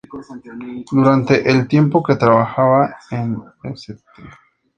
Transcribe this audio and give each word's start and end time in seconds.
Durante 0.91 1.47
el 1.47 1.67
tiempo 1.67 2.01
que 2.01 2.15
trabajaba 2.15 2.97
en 3.11 3.37
St. 3.65 4.01